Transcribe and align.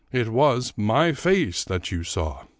It 0.11 0.29
was 0.29 0.73
my 0.75 1.13
face 1.13 1.63
that 1.63 1.91
you 1.91 2.03
saw 2.03 2.45